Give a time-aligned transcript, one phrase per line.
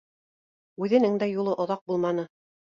[0.85, 2.29] Үҙенең дә юлы оҙаҡ булманы